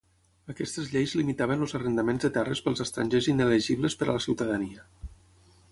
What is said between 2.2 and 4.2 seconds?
de terres pels estrangers inelegibles per a